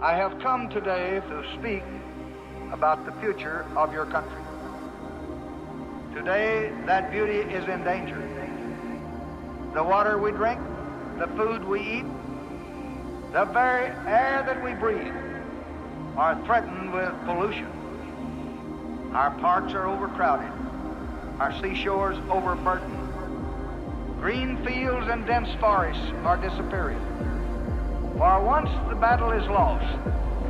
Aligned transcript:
I 0.00 0.14
have 0.14 0.38
come 0.40 0.68
today 0.68 1.20
to 1.20 1.44
speak 1.58 1.82
about 2.70 3.06
the 3.06 3.12
future 3.12 3.64
of 3.76 3.94
your 3.94 4.04
country. 4.04 4.42
Today, 6.14 6.70
that 6.84 7.10
beauty 7.10 7.38
is 7.38 7.66
in 7.66 7.82
danger. 7.82 8.20
The 9.72 9.82
water 9.82 10.18
we 10.18 10.32
drink, 10.32 10.60
the 11.18 11.28
food 11.28 11.64
we 11.64 11.80
eat, 11.80 12.04
the 13.32 13.46
very 13.46 13.86
air 14.06 14.42
that 14.46 14.62
we 14.62 14.74
breathe 14.74 15.14
are 16.18 16.44
threatened 16.44 16.92
with 16.92 17.14
pollution. 17.24 17.70
Our 19.14 19.30
parks 19.38 19.72
are 19.72 19.86
overcrowded, 19.86 20.52
our 21.40 21.58
seashores 21.62 22.18
overburdened. 22.28 24.20
Green 24.20 24.62
fields 24.62 25.06
and 25.08 25.26
dense 25.26 25.48
forests 25.58 26.04
are 26.24 26.36
disappearing. 26.36 27.15
For 28.18 28.42
once 28.42 28.70
the 28.88 28.94
battle 28.94 29.30
is 29.32 29.46
lost, 29.46 29.84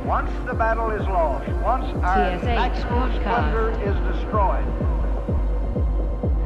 once 0.05 0.31
the 0.45 0.53
battle 0.53 0.89
is 0.91 1.05
lost, 1.05 1.49
once 1.61 1.83
our 2.01 2.39
podcast. 2.39 3.19
splendor 3.19 3.71
is 3.83 4.15
destroyed, 4.15 4.63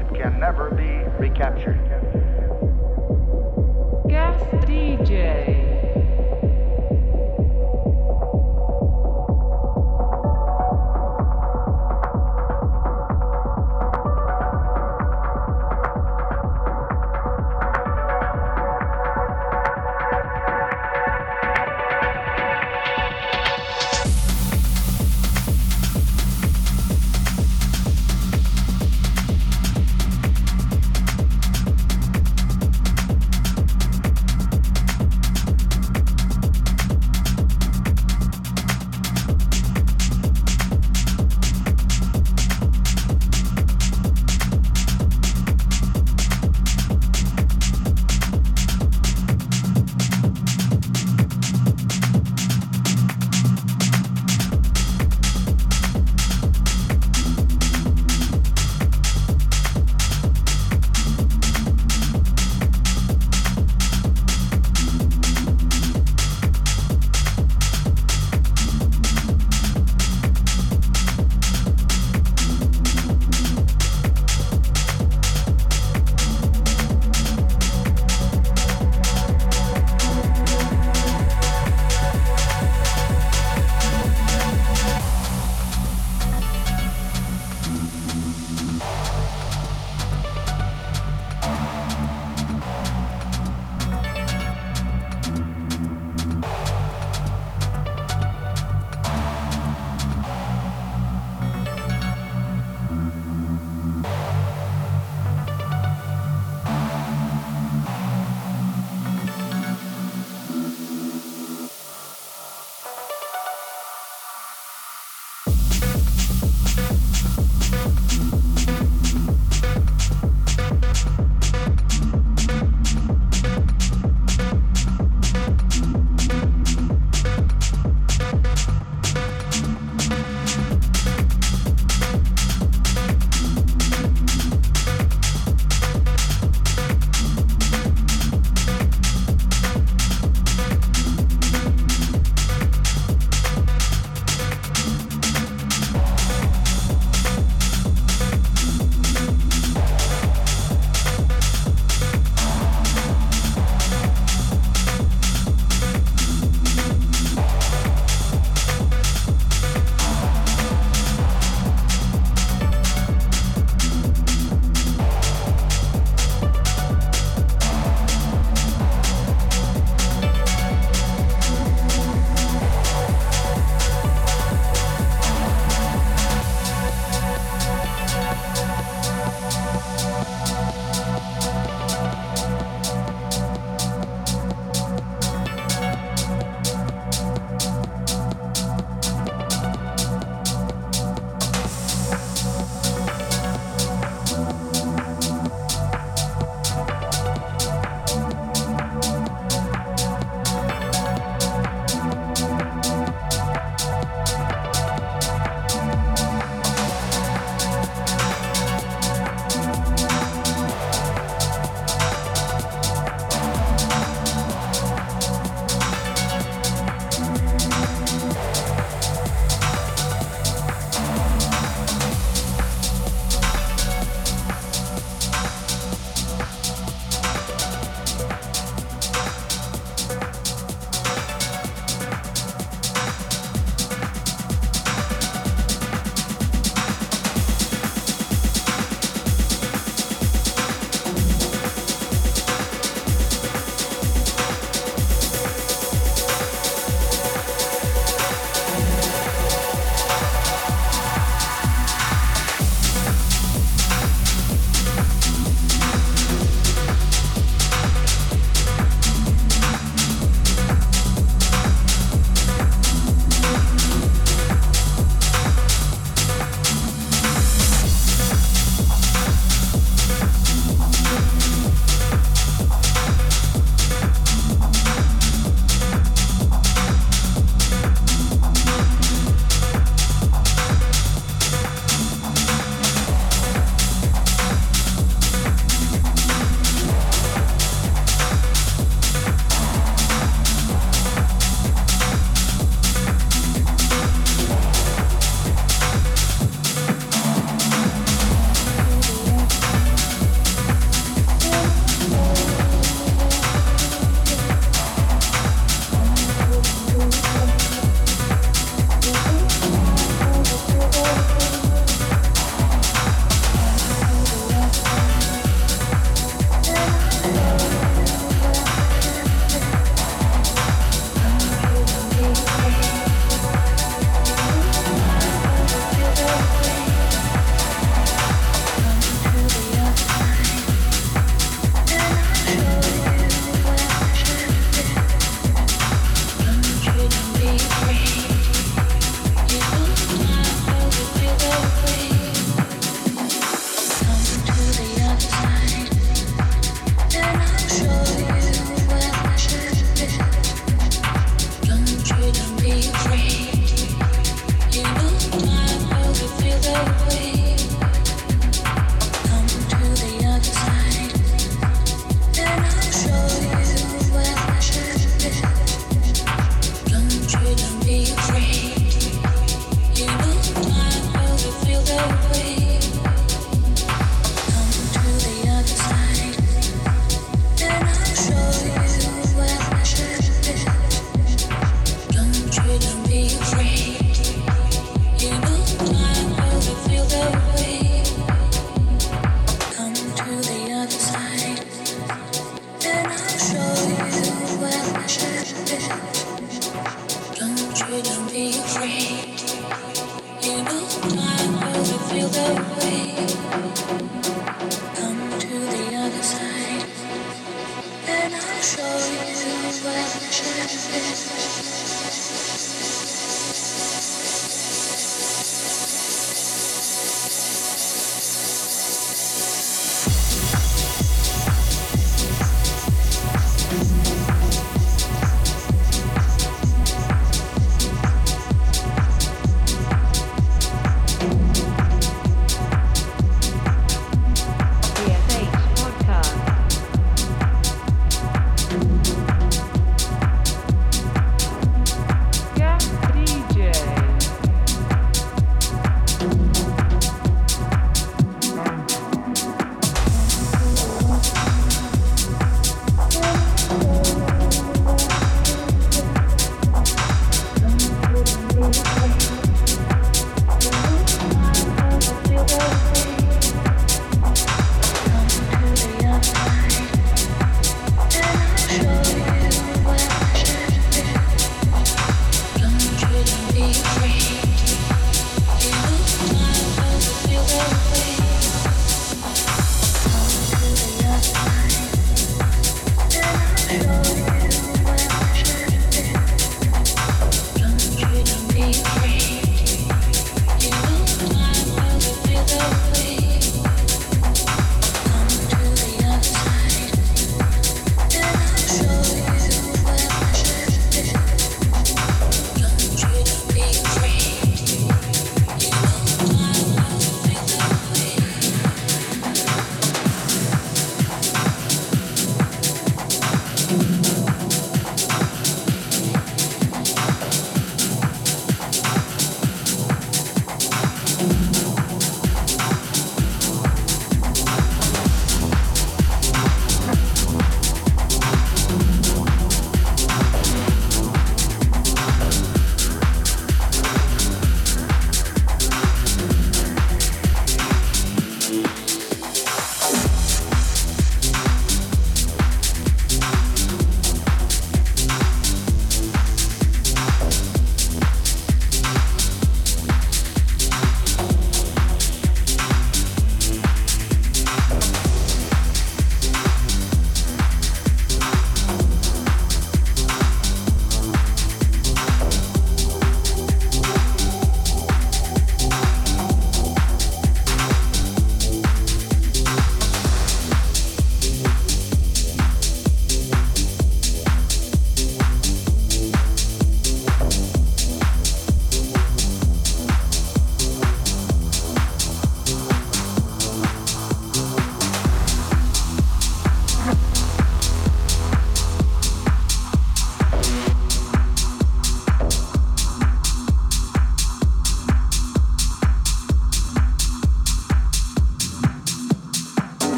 it 0.00 0.14
can 0.18 0.40
never 0.40 0.70
be 0.70 1.04
recaptured. 1.18 1.78
Guest 4.08 4.44
DJ. 4.66 5.69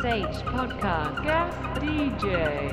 TSH 0.00 0.40
Podcast. 0.48 1.22
Guest 1.22 1.58
DJ. 1.76 2.69